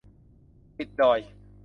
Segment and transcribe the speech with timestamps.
[0.77, 1.19] ติดดอย